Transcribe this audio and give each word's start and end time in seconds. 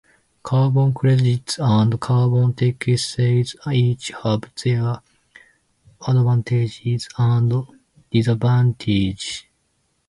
Carbon 0.41 0.95
credits 0.95 1.59
and 1.61 1.99
carbon 1.99 2.53
taxes 2.55 3.15
each 3.71 4.11
have 4.23 4.43
their 4.65 4.99
advantages 6.07 7.07
and 7.19 7.53
disadvantages. 8.09 9.43